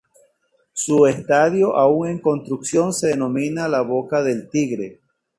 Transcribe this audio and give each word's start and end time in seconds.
Su 0.73 1.05
Estadio 1.05 1.75
aún 1.77 2.07
en 2.07 2.17
construcción 2.17 2.91
se 2.91 3.09
denomina 3.09 3.67
"La 3.67 3.81
Boca 3.83 4.23
del 4.23 4.49
Tigre". 4.49 4.99